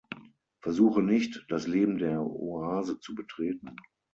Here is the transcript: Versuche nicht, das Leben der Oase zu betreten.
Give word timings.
Versuche 0.63 1.03
nicht, 1.03 1.45
das 1.47 1.67
Leben 1.67 1.99
der 1.99 2.21
Oase 2.25 2.97
zu 2.99 3.13
betreten. 3.13 3.75